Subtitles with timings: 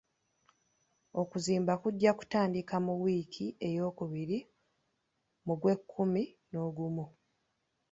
[1.21, 4.37] Okuzimba kujja kutandika mu wiiki eyookubiri
[5.45, 7.05] mu gw'ekkumi n'ogumu.